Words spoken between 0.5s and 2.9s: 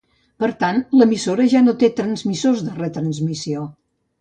tant, l'emissora ja no té transmissors de